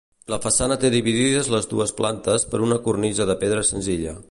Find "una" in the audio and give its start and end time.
2.69-2.81